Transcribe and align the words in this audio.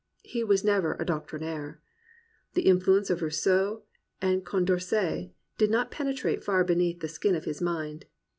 He 0.23 0.43
was 0.43 0.63
never 0.63 0.95
a 0.95 1.05
doctrinaire. 1.05 1.79
The 2.55 2.63
influence 2.63 3.11
of 3.11 3.21
Rousseau 3.21 3.83
and 4.19 4.43
Condorcet 4.43 5.31
did 5.59 5.69
not 5.69 5.91
pene 5.91 6.15
trate 6.15 6.43
far 6.43 6.63
beneath 6.63 7.01
the 7.01 7.07
skin 7.07 7.35
of 7.35 7.45
his 7.45 7.61
mind. 7.61 8.05